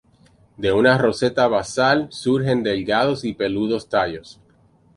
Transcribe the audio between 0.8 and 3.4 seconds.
roseta basal surgen delgados y